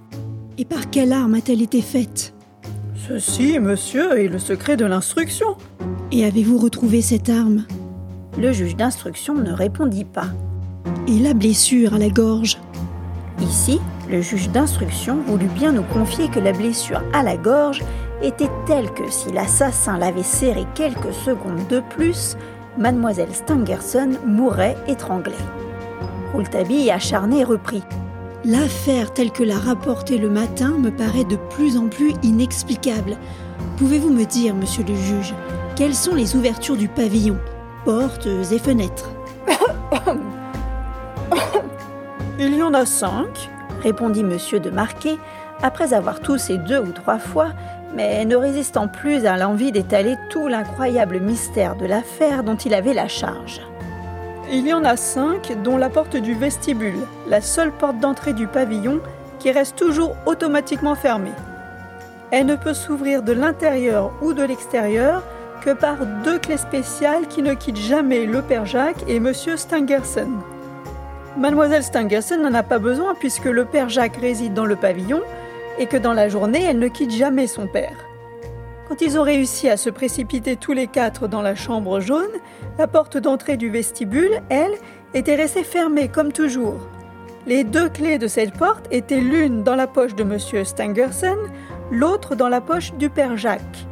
Et 0.57 0.65
par 0.65 0.89
quelle 0.89 1.13
arme 1.13 1.35
a-t-elle 1.35 1.61
été 1.61 1.83
faite? 1.83 2.33
Ceci, 3.07 3.59
monsieur, 3.59 4.19
est 4.19 4.29
le 4.29 4.39
secret 4.39 4.79
de 4.79 4.87
l'instruction. 4.87 5.59
Et 6.11 6.25
avez-vous 6.25 6.57
retrouvé 6.57 7.03
cette 7.03 7.29
arme? 7.29 7.67
Le 8.39 8.51
juge 8.51 8.77
d'instruction 8.77 9.35
ne 9.35 9.53
répondit 9.53 10.07
pas. 10.07 10.29
Et 11.07 11.19
la 11.19 11.35
blessure 11.35 11.93
à 11.93 11.99
la 11.99 12.09
gorge? 12.09 12.59
Ici, 13.43 13.79
le 14.11 14.23
juge 14.23 14.49
d'instruction 14.49 15.19
voulut 15.27 15.51
bien 15.55 15.73
nous 15.73 15.83
confier 15.83 16.29
que 16.29 16.41
la 16.41 16.53
blessure 16.53 17.03
à 17.13 17.23
la 17.23 17.37
gorge 17.37 17.85
était 18.23 18.51
telle 18.67 18.91
que 18.95 19.11
si 19.11 19.31
l'assassin 19.33 19.99
l'avait 19.99 20.23
serrée 20.23 20.67
quelques 20.75 21.13
secondes 21.13 21.69
de 21.69 21.81
plus, 21.81 22.39
mademoiselle 22.79 23.35
Stangerson 23.35 24.13
mourait 24.25 24.77
étranglée. 24.87 25.35
Rouletabille, 26.33 26.91
acharné, 26.91 27.45
reprit. 27.45 27.83
L'affaire 28.45 29.13
telle 29.13 29.33
que 29.33 29.43
l'a 29.43 29.59
rapportée 29.59 30.17
le 30.17 30.31
matin 30.31 30.79
me 30.79 30.91
paraît 30.91 31.25
de 31.25 31.37
plus 31.51 31.77
en 31.77 31.89
plus 31.89 32.15
inexplicable. 32.23 33.17
Pouvez-vous 33.77 34.11
me 34.11 34.25
dire, 34.25 34.55
monsieur 34.55 34.85
le 34.85 34.95
juge, 34.95 35.35
quelles 35.77 35.95
sont 35.95 36.15
les 36.15 36.37
ouvertures 36.37 36.77
du 36.77 36.89
pavillon 36.89 37.37
Portes 37.85 38.27
et 38.27 38.59
fenêtres? 38.59 39.11
Il 42.39 42.55
y 42.55 42.63
en 42.63 42.75
a 42.75 42.87
cinq, 42.87 43.51
répondit 43.83 44.23
monsieur 44.23 44.61
de 44.61 44.71
Marquet, 44.71 45.17
après 45.63 45.93
avoir 45.93 46.21
toussé 46.21 46.59
deux 46.59 46.79
ou 46.79 46.93
trois 46.93 47.19
fois, 47.19 47.49
mais 47.95 48.25
ne 48.25 48.37
résistant 48.37 48.89
plus 48.89 49.27
à 49.27 49.37
l'envie 49.37 49.73
d'étaler 49.73 50.17
tout 50.31 50.49
l'incroyable 50.49 51.21
mystère 51.21 51.77
de 51.77 51.87
l'affaire 51.87 52.45
dont 52.45 52.57
il 52.57 52.75
avait 52.75 52.95
la 52.95 53.09
charge. 53.09 53.61
Il 54.51 54.67
y 54.67 54.73
en 54.73 54.85
a 54.85 54.97
cinq, 54.97 55.53
dont 55.63 55.77
la 55.77 55.91
porte 55.91 56.17
du 56.17 56.35
vestibule, 56.35 57.01
la 57.29 57.41
seule 57.41 57.73
porte 57.73 57.99
d'entrée 57.99 58.33
du 58.33 58.47
pavillon, 58.47 59.01
qui 59.39 59.51
reste 59.51 59.77
toujours 59.77 60.17
automatiquement 60.27 60.95
fermée. 60.95 61.33
Elle 62.31 62.47
ne 62.47 62.57
peut 62.57 62.75
s'ouvrir 62.75 63.23
de 63.23 63.33
l'intérieur 63.33 64.13
ou 64.23 64.33
de 64.33 64.43
l'extérieur 64.43 65.23
que 65.61 65.71
par 65.71 65.97
deux 66.25 66.39
clés 66.39 66.57
spéciales 66.57 67.27
qui 67.29 67.43
ne 67.43 67.55
quittent 67.55 67.77
jamais 67.77 68.27
le 68.27 68.43
père 68.43 68.67
Jacques 68.67 69.05
et 69.09 69.21
monsieur 69.21 69.57
Stangerson. 69.57 70.31
Mademoiselle 71.37 71.83
Stangerson 71.83 72.39
n'en 72.39 72.55
a 72.55 72.63
pas 72.63 72.79
besoin 72.79 73.15
puisque 73.15 73.45
le 73.45 73.65
père 73.65 73.89
Jacques 73.89 74.17
réside 74.17 74.55
dans 74.55 74.65
le 74.65 74.77
pavillon 74.77 75.23
et 75.79 75.87
que 75.87 75.97
dans 75.97 76.13
la 76.13 76.29
journée, 76.29 76.65
elle 76.65 76.79
ne 76.79 76.89
quitte 76.89 77.11
jamais 77.11 77.47
son 77.47 77.67
père. 77.67 77.97
Quand 78.89 79.01
ils 79.03 79.19
ont 79.19 79.23
réussi 79.23 79.69
à 79.69 79.77
se 79.77 79.91
précipiter 79.91 80.57
tous 80.57 80.73
les 80.73 80.87
quatre 80.87 81.29
dans 81.29 81.43
la 81.43 81.55
chambre 81.55 82.01
jaune, 82.01 82.31
la 82.79 82.87
porte 82.87 83.19
d'entrée 83.19 83.57
du 83.57 83.69
vestibule, 83.69 84.41
elle, 84.49 84.75
était 85.15 85.37
restée 85.37 85.65
fermée 85.65 86.09
comme 86.09 86.33
toujours. 86.33 86.89
Les 87.47 87.65
deux 87.65 87.89
clés 87.89 88.19
de 88.19 88.27
cette 88.27 88.55
porte 88.55 88.87
étaient 88.91 89.21
l'une 89.21 89.63
dans 89.63 89.75
la 89.75 89.87
poche 89.87 90.15
de 90.15 90.23
M. 90.23 90.65
Stangerson, 90.65 91.37
l'autre 91.91 92.35
dans 92.35 92.49
la 92.49 92.61
poche 92.61 92.93
du 92.95 93.11
père 93.11 93.37
Jacques. 93.37 93.87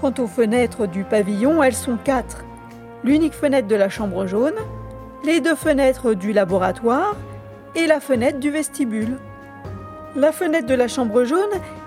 Quant 0.00 0.14
aux 0.18 0.26
fenêtres 0.26 0.86
du 0.86 1.04
pavillon, 1.04 1.62
elles 1.62 1.74
sont 1.74 1.96
quatre. 2.02 2.44
L'unique 3.04 3.34
fenêtre 3.34 3.68
de 3.68 3.76
la 3.76 3.88
chambre 3.88 4.26
jaune, 4.26 4.54
les 5.24 5.40
deux 5.40 5.54
fenêtres 5.54 6.14
du 6.14 6.32
laboratoire 6.32 7.16
et 7.74 7.86
la 7.86 8.00
fenêtre 8.00 8.38
du 8.38 8.50
vestibule. 8.50 9.18
La 10.16 10.32
fenêtre 10.32 10.66
de 10.66 10.74
la 10.74 10.88
chambre 10.88 11.22
jaune 11.22 11.38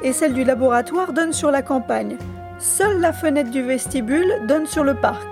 et 0.01 0.13
celle 0.13 0.33
du 0.33 0.45
laboratoire 0.45 1.11
donnent 1.11 1.33
sur 1.33 1.51
la 1.51 1.61
campagne. 1.61 2.15
Seule 2.57 3.01
la 3.01 3.11
fenêtre 3.11 3.51
du 3.51 3.61
vestibule 3.61 4.45
donne 4.47 4.65
sur 4.65 4.85
le 4.85 4.93
parc. 4.93 5.27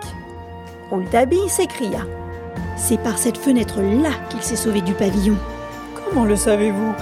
Rouletabille 0.90 1.48
s'écria. 1.48 2.02
C'est 2.76 3.02
par 3.02 3.18
cette 3.18 3.38
fenêtre-là 3.38 4.10
qu'il 4.30 4.42
s'est 4.42 4.58
sauvé 4.58 4.82
du 4.82 4.94
pavillon. 4.94 5.38
Comment 5.96 6.26
le 6.26 6.36
savez-vous? 6.36 6.94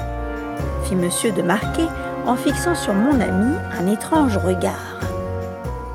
fit 0.84 0.96
monsieur 0.96 1.32
de 1.32 1.42
Marquet 1.42 1.88
en 2.28 2.36
fixant 2.36 2.76
sur 2.76 2.94
mon 2.94 3.20
ami 3.20 3.56
un 3.80 3.92
étrange 3.92 4.38
regard. 4.38 5.00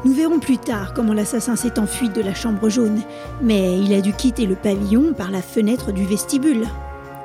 Nous 0.05 0.13
verrons 0.13 0.41
plus 0.41 0.59
tard 0.59 0.93
comment 0.93 1.13
l'assassin 1.13 1.55
s'est 1.55 1.79
enfui 1.79 2.09
de 2.09 2.21
la 2.21 2.35
chambre 2.35 2.69
jaune, 2.69 3.01
mais 3.41 3.79
il 3.79 3.95
a 3.95 4.01
dû 4.01 4.13
quitter 4.13 4.47
le 4.47 4.57
pavillon 4.57 5.13
par 5.17 5.31
la 5.31 5.41
fenêtre 5.41 5.93
du 5.93 6.05
vestibule. 6.05 6.67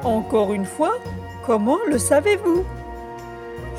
Encore 0.04 0.54
une 0.54 0.66
fois, 0.66 0.94
Comment 1.50 1.80
le 1.90 1.98
savez-vous? 1.98 2.64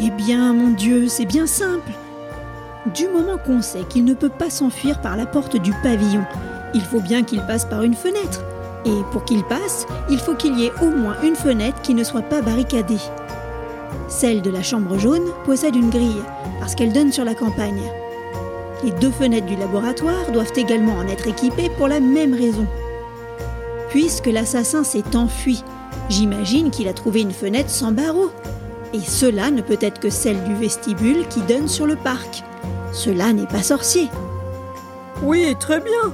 Eh 0.01 0.11
bien, 0.11 0.53
mon 0.53 0.73
Dieu, 0.73 1.07
c'est 1.07 1.25
bien 1.25 1.47
simple. 1.47 1.93
Du 2.97 3.07
moment 3.07 3.39
qu'on 3.39 3.63
sait 3.63 3.85
qu'il 3.89 4.05
ne 4.05 4.15
peut 4.15 4.29
pas 4.29 4.51
s'enfuir 4.51 5.01
par 5.01 5.17
la 5.17 5.25
porte 5.25 5.57
du 5.57 5.73
pavillon, 5.81 6.25
il 6.75 6.81
faut 6.81 6.99
bien 6.99 7.23
qu'il 7.23 7.41
passe 7.47 7.65
par 7.65 7.85
une 7.85 7.95
fenêtre. 7.95 8.43
Et 8.85 9.05
pour 9.13 9.25
qu'il 9.25 9.45
passe, 9.45 9.87
il 10.11 10.19
faut 10.19 10.35
qu'il 10.35 10.59
y 10.59 10.67
ait 10.67 10.73
au 10.83 10.91
moins 10.91 11.15
une 11.23 11.37
fenêtre 11.37 11.81
qui 11.81 11.95
ne 11.95 12.03
soit 12.03 12.23
pas 12.23 12.43
barricadée. 12.43 12.99
Celle 14.09 14.43
de 14.43 14.51
la 14.51 14.65
chambre 14.65 14.99
jaune 14.99 15.31
possède 15.45 15.77
une 15.77 15.91
grille, 15.91 16.25
parce 16.59 16.75
qu'elle 16.75 16.93
donne 16.93 17.13
sur 17.13 17.25
la 17.25 17.37
campagne. 17.37 17.83
Les 18.83 18.91
deux 18.91 19.13
fenêtres 19.13 19.47
du 19.47 19.55
laboratoire 19.55 20.33
doivent 20.33 20.57
également 20.57 20.95
en 20.95 21.07
être 21.07 21.29
équipées 21.29 21.71
pour 21.79 21.87
la 21.87 22.01
même 22.01 22.35
raison. 22.35 22.67
Puisque 23.91 24.27
l'assassin 24.27 24.83
s'est 24.83 25.15
enfui 25.15 25.63
J'imagine 26.09 26.71
qu'il 26.71 26.89
a 26.89 26.93
trouvé 26.93 27.21
une 27.21 27.33
fenêtre 27.33 27.71
sans 27.71 27.93
barreaux. 27.93 28.31
Et 28.93 29.01
cela 29.01 29.51
ne 29.51 29.63
peut 29.63 29.79
être 29.81 30.01
que 30.01 30.11
celle 30.11 30.43
du 30.45 30.55
vestibule 30.55 31.27
qui 31.29 31.41
donne 31.43 31.69
sur 31.69 31.87
le 31.87 31.97
parc. 31.97 32.43
Cela 32.93 33.33
n'est 33.33 33.47
pas 33.47 33.63
sorcier. 33.63 34.09
Oui, 35.23 35.55
très 35.61 35.81
bien, 35.81 36.13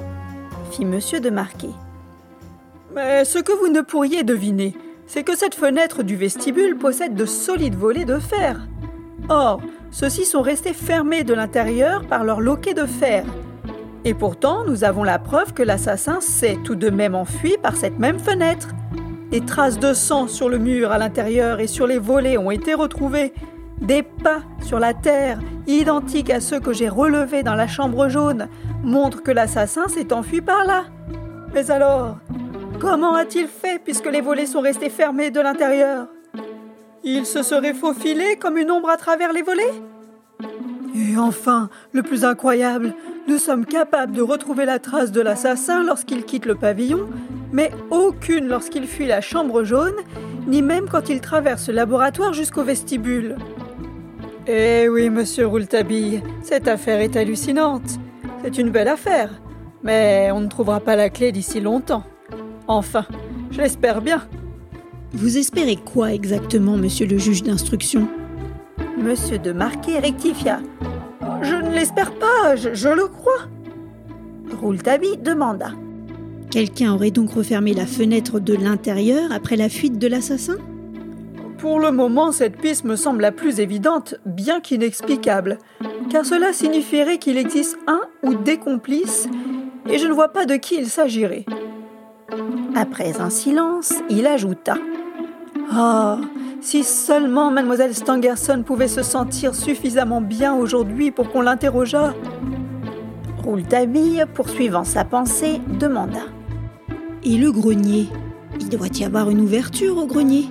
fit 0.71 0.85
monsieur 0.85 1.21
de 1.21 1.31
Marquet. 1.31 1.71
Mais 2.95 3.25
ce 3.25 3.39
que 3.39 3.53
vous 3.53 3.69
ne 3.69 3.81
pourriez 3.81 4.25
deviner, 4.25 4.77
c'est 5.07 5.23
que 5.23 5.37
cette 5.37 5.55
fenêtre 5.55 6.03
du 6.03 6.17
vestibule 6.17 6.77
possède 6.77 7.15
de 7.15 7.25
solides 7.25 7.77
volets 7.77 8.05
de 8.05 8.19
fer. 8.19 8.67
Or, 9.29 9.61
ceux-ci 9.91 10.25
sont 10.25 10.43
restés 10.43 10.73
fermés 10.73 11.25
de 11.25 11.35
l'intérieur 11.35 12.07
par 12.07 12.25
leur 12.25 12.41
loquet 12.41 12.75
de 12.75 12.85
fer. 12.85 13.25
Et 14.05 14.15
pourtant, 14.15 14.65
nous 14.65 14.85
avons 14.85 15.03
la 15.03 15.19
preuve 15.19 15.53
que 15.53 15.63
l'assassin 15.63 16.21
s'est 16.21 16.59
tout 16.65 16.75
de 16.75 16.91
même 16.91 17.15
enfui 17.15 17.57
par 17.63 17.77
cette 17.77 17.99
même 17.99 18.19
fenêtre. 18.19 18.69
Des 19.31 19.41
traces 19.41 19.79
de 19.79 19.93
sang 19.93 20.29
sur 20.29 20.49
le 20.49 20.59
mur 20.59 20.93
à 20.93 20.99
l'intérieur 20.99 21.59
et 21.59 21.67
sur 21.67 21.87
les 21.87 21.99
volets 21.99 22.39
ont 22.39 22.53
été 22.53 22.75
retrouvées. 22.75 23.33
Des 23.81 24.03
pas 24.03 24.43
sur 24.63 24.79
la 24.79 24.95
terre, 24.95 25.41
identiques 25.67 26.31
à 26.31 26.41
ceux 26.41 26.61
que 26.61 26.73
j'ai 26.73 26.89
relevés 26.89 27.43
dans 27.43 27.57
la 27.57 27.67
chambre 27.67 28.09
jaune, 28.09 28.49
montrent 28.85 29.23
que 29.23 29.33
l'assassin 29.33 29.89
s'est 29.89 30.13
enfui 30.13 30.41
par 30.41 30.65
là. 30.65 30.85
Mais 31.53 31.71
alors, 31.73 32.19
comment 32.81 33.15
a-t-il 33.15 33.49
fait 33.49 33.81
puisque 33.83 34.11
les 34.11 34.21
volets 34.21 34.47
sont 34.47 34.61
restés 34.61 34.91
fermés 34.91 35.31
de 35.31 35.41
l'intérieur? 35.41 36.07
Il 37.03 37.27
se 37.27 37.43
serait 37.43 37.75
faufilé 37.75 38.37
comme 38.41 38.57
une 38.57 38.71
ombre 38.71 38.91
à 38.91 38.97
travers 38.97 39.33
les 39.33 39.43
volets? 39.43 39.75
Et 40.95 41.19
enfin, 41.19 41.69
le 41.93 42.03
plus 42.03 42.25
incroyable, 42.25 42.95
nous 43.29 43.39
sommes 43.39 43.67
capables 43.67 44.13
de 44.13 44.23
retrouver 44.23 44.65
la 44.65 44.79
trace 44.79 45.11
de 45.11 45.21
l'assassin 45.21 45.83
lorsqu'il 45.83 46.25
quitte 46.25 46.47
le 46.47 46.55
pavillon 46.55 47.09
mais 47.57 47.71
aucune 47.91 48.49
lorsqu'il 48.49 48.87
fuit 48.87 49.07
la 49.07 49.23
chambre 49.23 49.65
jaune, 49.65 49.97
ni 50.47 50.61
même 50.61 50.91
quand 50.91 51.09
il 51.09 51.23
traverse 51.23 51.69
le 51.69 51.75
laboratoire 51.75 52.35
jusqu'au 52.35 52.63
vestibule. 52.63 53.37
Eh 54.47 54.91
oui, 54.91 55.09
monsieur 55.09 55.47
Rouletabille, 55.47 56.23
cette 56.43 56.69
affaire 56.69 57.01
est 57.01 57.17
hallucinante. 57.17 57.99
C'est 58.45 58.59
une 58.59 58.69
belle 58.69 58.89
affaire, 58.89 59.31
mais 59.83 60.29
on 60.35 60.41
ne 60.41 60.49
trouvera 60.49 60.81
pas 60.81 60.97
la 60.97 61.09
clé 61.09 61.33
d'ici 61.33 61.63
longtemps. 61.63 62.05
Enfin, 62.69 63.07
je 63.51 63.63
l'espère 63.63 64.03
bien. 64.03 64.23
Vous 65.15 65.39
espérez 65.39 65.77
quoi 65.77 66.13
exactement, 66.13 66.77
monsieur 66.77 67.07
le 67.07 67.17
juge 67.17 67.43
d'instruction? 67.43 68.07
Monsieur 68.99 69.39
de 69.39 69.53
Marquet 69.53 69.99
rectifia. 69.99 70.61
Je 71.41 71.55
ne 71.55 71.71
l'espère 71.71 72.13
pas, 72.13 72.55
je, 72.55 72.75
je 72.75 72.89
le 72.91 73.07
crois. 73.07 73.49
Rouletabille 74.61 75.17
demanda. 75.17 75.71
Quelqu'un 76.51 76.95
aurait 76.95 77.11
donc 77.11 77.33
refermé 77.33 77.75
la 77.75 77.87
fenêtre 77.87 78.41
de 78.41 78.55
l'intérieur 78.55 79.33
après 79.33 79.57
la 79.57 79.69
fuite 79.69 79.99
de 79.99 80.07
l'assassin? 80.07 80.57
Pour 81.59 81.81
le 81.81 81.91
moment, 81.91 82.33
cette 82.33 82.59
piste 82.59 82.85
me 82.85 82.97
semble 82.97 83.23
la 83.23 83.33
plus 83.33 83.61
évidente, 83.61 84.15
bien 84.25 84.61
qu'inexplicable, 84.61 85.59
car 86.11 86.25
cela 86.25 86.53
signifierait 86.53 87.19
qu'il 87.19 87.39
existe 87.39 87.79
un 87.87 88.01
ou 88.23 88.35
des 88.35 88.59
complices, 88.59 89.29
et 89.89 89.99
je 89.99 90.07
ne 90.07 90.13
vois 90.13 90.29
pas 90.29 90.47
de 90.47 90.55
qui 90.55 90.77
il 90.77 90.87
s'agirait. 90.87 91.45
Après 92.75 93.21
un 93.21 93.31
silence, 93.31 93.95
il 94.11 94.27
ajouta 94.27 94.77
Ah, 95.73 96.19
si 96.61 96.85
seulement 96.85 97.51
mademoiselle 97.51 97.95
Stangerson 97.95 98.63
pouvait 98.65 98.89
se 98.89 99.03
sentir 99.03 99.55
suffisamment 99.55 100.21
bien 100.21 100.55
aujourd'hui 100.55 101.11
pour 101.11 101.31
qu'on 101.31 101.41
l'interrogeât. 101.41 102.15
Rouletabille, 103.43 104.25
poursuivant 104.35 104.85
sa 104.85 105.05
pensée, 105.05 105.61
demanda 105.79 106.21
et 107.27 107.37
le 107.37 107.51
grenier? 107.51 108.07
Il 108.61 108.69
doit 108.69 108.87
y 108.95 109.05
avoir 109.05 109.29
une 109.31 109.41
ouverture 109.41 109.99
au 109.99 110.07
grenier 110.07 110.47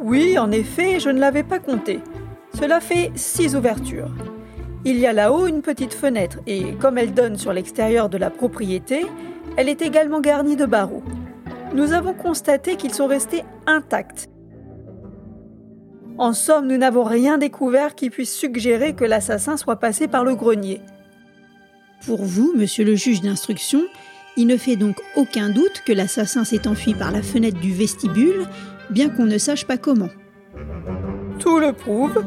Oui, 0.00 0.36
en 0.36 0.50
effet, 0.50 0.98
je 0.98 1.08
ne 1.08 1.20
l'avais 1.20 1.44
pas 1.44 1.60
compté. 1.60 2.00
Cela 2.58 2.80
fait 2.80 3.12
six 3.14 3.54
ouvertures. 3.54 4.10
Il 4.84 4.98
y 4.98 5.06
a 5.06 5.12
là-haut 5.12 5.46
une 5.46 5.62
petite 5.62 5.94
fenêtre 5.94 6.40
et 6.48 6.74
comme 6.74 6.98
elle 6.98 7.14
donne 7.14 7.38
sur 7.38 7.52
l'extérieur 7.52 8.08
de 8.08 8.18
la 8.18 8.28
propriété, 8.28 9.06
elle 9.56 9.68
est 9.68 9.82
également 9.82 10.20
garnie 10.20 10.56
de 10.56 10.66
barreaux. 10.66 11.04
Nous 11.74 11.92
avons 11.92 12.12
constaté 12.12 12.74
qu'ils 12.74 12.92
sont 12.92 13.06
restés 13.06 13.44
intacts. 13.66 14.28
En 16.18 16.32
somme, 16.32 16.66
nous 16.66 16.76
n'avons 16.76 17.04
rien 17.04 17.38
découvert 17.38 17.94
qui 17.94 18.10
puisse 18.10 18.34
suggérer 18.34 18.94
que 18.94 19.04
l'assassin 19.04 19.56
soit 19.56 19.76
passé 19.76 20.08
par 20.08 20.24
le 20.24 20.34
grenier. 20.34 20.80
Pour 22.04 22.24
vous, 22.24 22.52
monsieur 22.56 22.84
le 22.84 22.96
juge 22.96 23.20
d'instruction, 23.20 23.82
il 24.36 24.46
ne 24.46 24.56
fait 24.56 24.76
donc 24.76 24.96
aucun 25.16 25.50
doute 25.50 25.82
que 25.84 25.92
l'assassin 25.92 26.44
s'est 26.44 26.66
enfui 26.66 26.94
par 26.94 27.12
la 27.12 27.22
fenêtre 27.22 27.60
du 27.60 27.72
vestibule, 27.72 28.46
bien 28.90 29.08
qu'on 29.08 29.26
ne 29.26 29.38
sache 29.38 29.66
pas 29.66 29.76
comment. 29.76 30.10
Tout 31.38 31.58
le 31.58 31.72
prouve. 31.72 32.24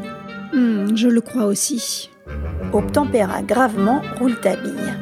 Hmm, 0.54 0.96
je 0.96 1.08
le 1.08 1.22
crois 1.22 1.46
aussi. 1.46 2.10
Obtempéra 2.74 3.42
gravement 3.42 4.02
Rouletabille. 4.20 4.94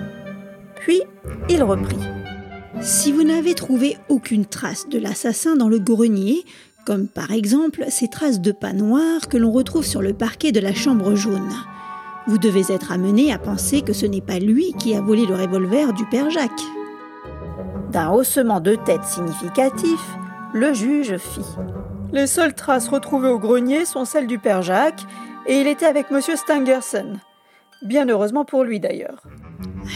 Puis 0.75 1.01
il 1.49 1.63
reprit. 1.63 1.97
Si 2.81 3.11
vous 3.11 3.23
n'avez 3.23 3.53
trouvé 3.53 3.97
aucune 4.09 4.45
trace 4.45 4.87
de 4.89 4.99
l'assassin 4.99 5.55
dans 5.55 5.69
le 5.69 5.79
grenier, 5.79 6.43
comme 6.85 7.07
par 7.07 7.31
exemple 7.31 7.85
ces 7.89 8.07
traces 8.07 8.41
de 8.41 8.51
pas 8.51 8.73
noirs 8.73 9.29
que 9.29 9.37
l'on 9.37 9.51
retrouve 9.51 9.85
sur 9.85 10.01
le 10.01 10.13
parquet 10.13 10.51
de 10.51 10.59
la 10.59 10.73
chambre 10.73 11.15
jaune, 11.15 11.51
vous 12.27 12.37
devez 12.37 12.73
être 12.73 12.91
amené 12.91 13.33
à 13.33 13.37
penser 13.37 13.81
que 13.81 13.93
ce 13.93 14.05
n'est 14.05 14.21
pas 14.21 14.39
lui 14.39 14.73
qui 14.79 14.95
a 14.95 15.01
volé 15.01 15.25
le 15.25 15.35
revolver 15.35 15.93
du 15.93 16.05
père 16.05 16.29
Jacques. 16.29 16.51
D'un 17.93 18.09
haussement 18.09 18.59
de 18.59 18.73
tête 18.73 19.03
significatif, 19.03 19.99
le 20.51 20.73
juge 20.73 21.15
fit. 21.17 21.45
Les 22.11 22.25
seules 22.25 22.55
traces 22.55 22.89
retrouvées 22.89 23.29
au 23.29 23.37
grenier 23.37 23.85
sont 23.85 24.03
celles 24.03 24.25
du 24.25 24.39
père 24.39 24.63
Jacques, 24.63 25.05
et 25.45 25.61
il 25.61 25.67
était 25.67 25.85
avec 25.85 26.09
monsieur 26.09 26.35
Stangerson. 26.35 27.19
Bien 27.83 28.09
heureusement 28.09 28.45
pour 28.45 28.63
lui 28.63 28.79
d'ailleurs. 28.79 29.21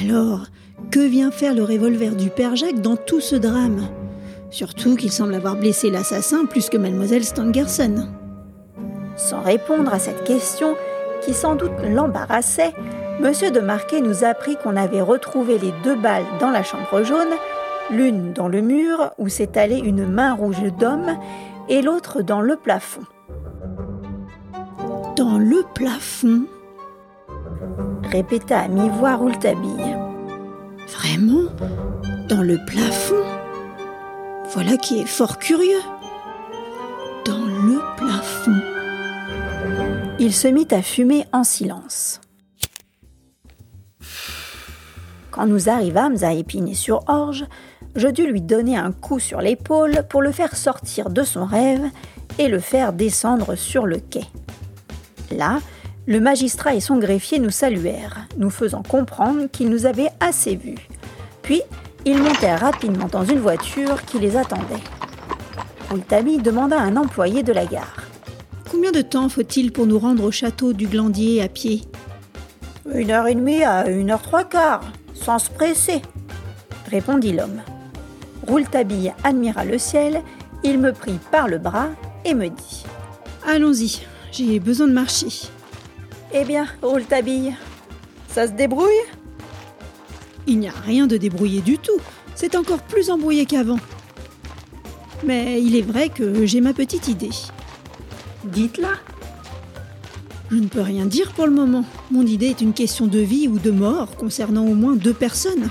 Alors, 0.03 0.45
que 0.91 0.99
vient 0.99 1.31
faire 1.31 1.55
le 1.55 1.63
revolver 1.63 2.15
du 2.15 2.29
père 2.29 2.55
Jacques 2.55 2.81
dans 2.81 2.97
tout 2.97 3.19
ce 3.19 3.35
drame? 3.35 3.87
Surtout 4.51 4.95
qu'il 4.95 5.11
semble 5.11 5.33
avoir 5.33 5.55
blessé 5.55 5.89
l'assassin 5.89 6.45
plus 6.45 6.69
que 6.69 6.77
mademoiselle 6.77 7.25
Stangerson. 7.25 8.09
Sans 9.15 9.41
répondre 9.41 9.91
à 9.91 9.97
cette 9.97 10.23
question, 10.23 10.75
qui 11.23 11.33
sans 11.33 11.55
doute 11.55 11.81
l'embarrassait, 11.83 12.73
Monsieur 13.19 13.49
de 13.49 13.59
Marquet 13.59 13.99
nous 13.99 14.23
apprit 14.23 14.57
qu'on 14.57 14.75
avait 14.75 15.01
retrouvé 15.01 15.57
les 15.57 15.73
deux 15.83 15.95
balles 15.95 16.25
dans 16.39 16.51
la 16.51 16.61
chambre 16.61 17.01
jaune, 17.01 17.33
l'une 17.89 18.33
dans 18.33 18.47
le 18.47 18.61
mur 18.61 19.11
où 19.17 19.29
s'étalait 19.29 19.79
une 19.79 20.05
main 20.05 20.33
rouge 20.33 20.61
d'homme 20.79 21.17
et 21.69 21.81
l'autre 21.81 22.21
dans 22.21 22.41
le 22.41 22.55
plafond. 22.55 23.03
Dans 25.15 25.37
le 25.37 25.63
plafond? 25.73 26.45
répéta 28.03 28.59
à 28.59 28.67
mi-voix 28.67 29.15
Rouletabille. 29.15 29.97
Vraiment? 30.87 31.49
Dans 32.29 32.41
le 32.41 32.57
plafond? 32.65 33.15
Voilà 34.53 34.77
qui 34.77 34.99
est 34.99 35.05
fort 35.05 35.39
curieux. 35.39 35.81
Dans 37.25 37.45
le 37.45 37.79
plafond. 37.97 38.61
Il 40.19 40.33
se 40.33 40.47
mit 40.47 40.67
à 40.71 40.81
fumer 40.81 41.25
en 41.33 41.43
silence. 41.43 42.21
Quand 45.31 45.45
nous 45.45 45.69
arrivâmes 45.69 46.15
à 46.23 46.33
Épinay-sur-Orge, 46.33 47.45
je 47.97 48.07
dus 48.07 48.27
lui 48.27 48.41
donner 48.41 48.77
un 48.77 48.91
coup 48.91 49.19
sur 49.19 49.41
l'épaule 49.41 50.03
pour 50.07 50.21
le 50.21 50.31
faire 50.31 50.55
sortir 50.55 51.09
de 51.09 51.23
son 51.23 51.45
rêve 51.45 51.83
et 52.37 52.47
le 52.47 52.59
faire 52.59 52.93
descendre 52.93 53.55
sur 53.55 53.87
le 53.87 53.97
quai. 53.97 54.25
Là, 55.31 55.59
le 56.05 56.19
magistrat 56.19 56.75
et 56.75 56.79
son 56.79 56.99
greffier 56.99 57.39
nous 57.39 57.49
saluèrent, 57.49 58.27
nous 58.37 58.51
faisant 58.51 58.83
comprendre 58.83 59.47
qu'ils 59.51 59.69
nous 59.69 59.87
avaient 59.87 60.11
assez 60.19 60.55
vus. 60.55 60.87
Puis, 61.41 61.61
ils 62.05 62.21
montèrent 62.21 62.61
rapidement 62.61 63.07
dans 63.11 63.25
une 63.25 63.39
voiture 63.39 64.03
qui 64.05 64.19
les 64.19 64.37
attendait. 64.37 64.83
Rouletabille 65.89 66.41
demanda 66.41 66.79
à 66.79 66.83
un 66.83 66.97
employé 66.97 67.41
de 67.41 67.51
la 67.51 67.65
gare. 67.65 68.03
Combien 68.71 68.91
de 68.91 69.01
temps 69.01 69.27
faut-il 69.27 69.71
pour 69.71 69.87
nous 69.87 69.97
rendre 69.97 70.23
au 70.23 70.31
château 70.31 70.71
du 70.73 70.87
Glandier 70.87 71.41
à 71.41 71.49
pied 71.49 71.81
Une 72.93 73.09
heure 73.09 73.27
et 73.27 73.35
demie 73.35 73.63
à 73.63 73.87
une 73.89 74.11
heure 74.11 74.21
trois 74.21 74.43
quarts, 74.43 74.85
sans 75.13 75.39
se 75.39 75.49
presser, 75.49 76.01
répondit 76.89 77.33
l'homme. 77.33 77.61
Rouletabille 78.47 79.13
admira 79.23 79.65
le 79.65 79.77
ciel, 79.77 80.21
il 80.63 80.79
me 80.79 80.93
prit 80.93 81.19
par 81.31 81.47
le 81.47 81.57
bras 81.57 81.89
et 82.25 82.33
me 82.33 82.47
dit 82.47 82.85
Allons-y, 83.45 84.05
j'ai 84.31 84.59
besoin 84.59 84.87
de 84.87 84.93
marcher. 84.93 85.49
Eh 86.33 86.43
bien, 86.43 86.67
Rouletabille, 86.81 87.55
ça 88.27 88.47
se 88.47 88.53
débrouille? 88.53 89.03
Il 90.47 90.59
n'y 90.59 90.69
a 90.69 90.73
rien 90.85 91.07
de 91.07 91.17
débrouillé 91.17 91.61
du 91.61 91.77
tout. 91.77 91.99
C'est 92.35 92.55
encore 92.55 92.81
plus 92.81 93.09
embrouillé 93.09 93.45
qu'avant. 93.45 93.79
Mais 95.25 95.61
il 95.61 95.75
est 95.75 95.81
vrai 95.81 96.09
que 96.09 96.45
j'ai 96.45 96.61
ma 96.61 96.73
petite 96.73 97.07
idée. 97.07 97.31
Dites-la. 98.45 98.91
Je 100.49 100.55
ne 100.55 100.67
peux 100.67 100.81
rien 100.81 101.05
dire 101.05 101.33
pour 101.33 101.47
le 101.47 101.51
moment. 101.51 101.83
Mon 102.11 102.25
idée 102.25 102.47
est 102.47 102.61
une 102.61 102.73
question 102.73 103.07
de 103.07 103.19
vie 103.19 103.49
ou 103.49 103.59
de 103.59 103.71
mort 103.71 104.15
concernant 104.15 104.65
au 104.65 104.75
moins 104.75 104.95
deux 104.95 105.13
personnes. 105.13 105.69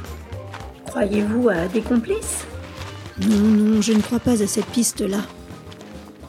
Croyez-vous 0.87 1.49
à 1.49 1.67
des 1.69 1.81
complices? 1.81 2.45
Non, 3.21 3.37
non, 3.37 3.81
je 3.81 3.93
ne 3.93 4.03
crois 4.03 4.21
pas 4.21 4.43
à 4.43 4.47
cette 4.47 4.67
piste-là. 4.67 5.21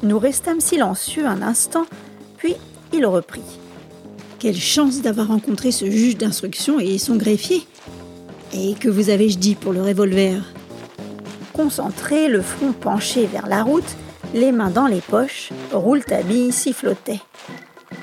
Nous 0.03 0.19
restâmes 0.19 0.61
silencieux 0.61 1.25
un 1.25 1.41
instant, 1.41 1.85
puis 2.37 2.55
il 2.93 3.05
reprit. 3.05 3.41
Quelle 4.39 4.55
chance 4.55 5.01
d'avoir 5.01 5.27
rencontré 5.27 5.71
ce 5.71 5.89
juge 5.89 6.17
d'instruction 6.17 6.79
et 6.79 6.97
son 6.97 7.15
greffier. 7.15 7.67
Et 8.53 8.75
que 8.75 8.87
vous 8.87 9.09
avez-je 9.09 9.37
dit 9.37 9.55
pour 9.55 9.73
le 9.73 9.81
revolver? 9.81 10.41
Concentré, 11.53 12.29
le 12.29 12.41
front 12.41 12.71
penché 12.71 13.25
vers 13.25 13.47
la 13.47 13.63
route, 13.63 13.97
les 14.33 14.51
mains 14.51 14.69
dans 14.69 14.87
les 14.87 15.01
poches, 15.01 15.49
Rouletabille 15.73 16.51
sifflotait. 16.51 17.19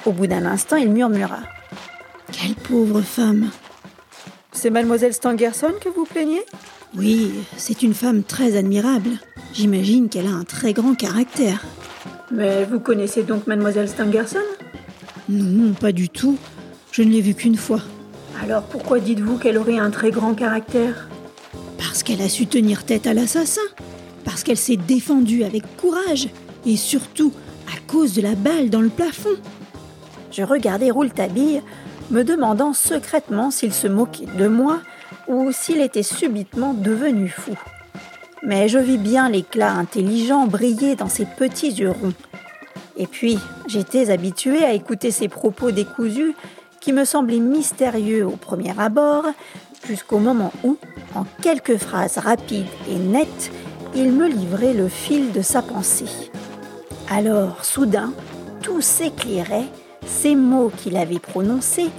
Au 0.05 0.13
bout 0.13 0.27
d'un 0.27 0.45
instant, 0.45 0.77
il 0.77 0.91
murmura. 0.91 1.41
Quelle 2.33 2.55
pauvre 2.57 3.01
femme 3.01 3.51
C'est 4.53 4.71
mademoiselle 4.71 5.15
Stangerson 5.15 5.73
que 5.81 5.89
vous 5.89 6.05
plaignez? 6.05 6.45
Oui, 6.97 7.33
c'est 7.57 7.83
une 7.83 7.95
femme 7.95 8.23
très 8.23 8.57
admirable. 8.57 9.11
J'imagine 9.53 10.09
qu'elle 10.09 10.27
a 10.27 10.31
un 10.31 10.45
très 10.45 10.73
grand 10.73 10.95
caractère. 10.95 11.65
Mais 12.31 12.65
vous 12.65 12.81
connaissez 12.81 13.23
donc 13.23 13.47
mademoiselle 13.47 13.89
Stangerson? 13.89 14.39
Non, 15.29 15.73
pas 15.73 15.93
du 15.93 16.09
tout. 16.09 16.37
Je 16.93 17.03
ne 17.03 17.11
l'ai 17.11 17.21
vue 17.21 17.35
qu'une 17.35 17.57
fois. 17.57 17.81
Alors 18.43 18.63
pourquoi 18.63 19.01
dites-vous 19.01 19.39
qu'elle 19.39 19.59
aurait 19.59 19.79
un 19.79 19.91
très 19.91 20.11
grand 20.11 20.35
caractère? 20.35 21.09
Parce 21.79 22.03
qu'elle 22.03 22.23
a 22.23 22.29
su 22.29 22.47
tenir 22.47 22.85
tête 22.85 23.07
à 23.07 23.15
l'assassin. 23.15 23.61
Parce 24.25 24.43
qu'elle 24.43 24.57
s'est 24.57 24.77
défendue 24.77 25.45
avec 25.45 25.63
courage. 25.77 26.29
Et 26.67 26.77
surtout, 26.77 27.33
à 27.69 27.79
cause 27.91 28.15
de 28.15 28.23
la 28.23 28.35
balle 28.35 28.71
dans 28.71 28.81
le 28.81 28.89
plafond. 28.89 29.37
Je 30.31 30.43
regardais 30.43 30.91
Rouletabille, 30.91 31.63
me 32.11 32.23
demandant 32.23 32.73
secrètement 32.73 33.51
s'il 33.51 33.73
se 33.73 33.87
moquait 33.87 34.27
de 34.39 34.49
moi 34.49 34.81
ou 35.29 35.53
s'il 35.53 35.81
était 35.81 36.03
subitement 36.03 36.75
devenu 36.75 37.29
fou. 37.29 37.57
Mais 38.43 38.69
je 38.69 38.79
vis 38.79 38.99
bien 38.99 39.29
l'éclat 39.29 39.73
intelligent 39.73 40.47
briller 40.47 40.97
dans 40.97 41.09
ses 41.09 41.25
petits 41.25 41.71
yeux 41.71 41.91
ronds. 41.91 42.13
Et 42.97 43.07
puis, 43.07 43.39
j'étais 43.67 44.11
habituée 44.11 44.65
à 44.65 44.73
écouter 44.73 45.11
ses 45.11 45.29
propos 45.29 45.71
décousus 45.71 46.35
qui 46.81 46.93
me 46.93 47.05
semblaient 47.05 47.39
mystérieux 47.39 48.27
au 48.27 48.37
premier 48.37 48.79
abord, 48.79 49.25
jusqu'au 49.87 50.19
moment 50.19 50.53
où, 50.63 50.77
en 51.15 51.25
quelques 51.41 51.79
phrases 51.79 52.19
rapides 52.19 52.67
et 52.89 52.97
nettes, 52.97 53.51
il 53.95 54.13
me 54.13 54.29
livrait 54.29 54.75
le 54.75 54.89
fil 54.89 55.33
de 55.33 55.41
sa 55.41 55.63
pensée. 55.63 56.31
Alors, 57.09 57.65
soudain, 57.65 58.13
tout 58.63 58.81
s'éclairait, 58.81 59.69
ces 60.07 60.35
mots 60.37 60.71
qu'il 60.77 60.97
avait 60.97 61.19
prononcés 61.19 61.91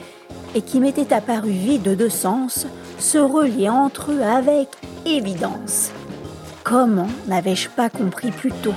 et 0.55 0.61
qui 0.61 0.79
m'étaient 0.79 1.13
apparus 1.13 1.53
vides 1.53 1.95
de 1.95 2.09
sens 2.09 2.65
se 2.97 3.17
reliaient 3.17 3.69
entre 3.69 4.11
eux 4.11 4.23
avec 4.23 4.69
évidence. 5.05 5.91
Comment 6.63 7.09
n'avais-je 7.27 7.69
pas 7.69 7.89
compris 7.89 8.31
plus 8.31 8.51
tôt? 8.51 8.73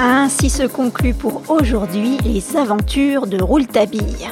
Ainsi 0.00 0.50
se 0.50 0.64
conclut 0.64 1.14
pour 1.14 1.42
aujourd'hui 1.48 2.18
les 2.24 2.56
aventures 2.56 3.26
de 3.26 3.40
Rouletabille. 3.42 4.28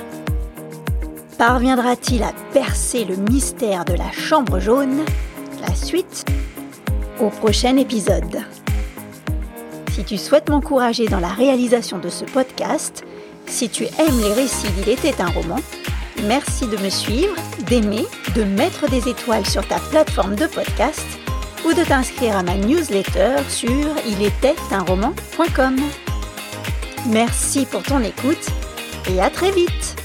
Parviendra-t-il 1.38 2.22
à 2.22 2.32
percer 2.52 3.04
le 3.04 3.16
mystère 3.16 3.84
de 3.84 3.92
la 3.92 4.10
chambre 4.10 4.58
jaune? 4.58 5.04
La 5.60 5.74
suite 5.74 6.24
au 7.20 7.28
prochain 7.28 7.76
épisode. 7.76 8.38
Si 9.96 10.04
tu 10.04 10.18
souhaites 10.18 10.50
m'encourager 10.50 11.06
dans 11.06 11.20
la 11.20 11.30
réalisation 11.30 11.96
de 11.96 12.10
ce 12.10 12.26
podcast, 12.26 13.02
si 13.46 13.70
tu 13.70 13.84
aimes 13.84 14.20
les 14.20 14.34
récits 14.34 14.70
d'Il 14.72 14.90
était 14.90 15.22
un 15.22 15.30
roman, 15.30 15.56
merci 16.24 16.66
de 16.66 16.76
me 16.76 16.90
suivre, 16.90 17.34
d'aimer, 17.66 18.04
de 18.34 18.44
mettre 18.44 18.90
des 18.90 19.08
étoiles 19.08 19.46
sur 19.46 19.66
ta 19.66 19.78
plateforme 19.78 20.36
de 20.36 20.44
podcast 20.48 21.06
ou 21.64 21.72
de 21.72 21.82
t'inscrire 21.82 22.36
à 22.36 22.42
ma 22.42 22.56
newsletter 22.58 23.36
sur 23.48 23.70
ilétaitunroman.com. 24.06 25.76
Merci 27.06 27.64
pour 27.64 27.82
ton 27.82 28.02
écoute 28.02 28.50
et 29.10 29.18
à 29.22 29.30
très 29.30 29.50
vite 29.50 29.95